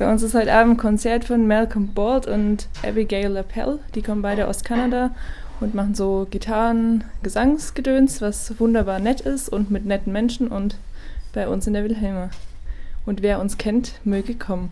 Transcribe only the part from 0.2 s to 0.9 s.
ist halt heute Abend ein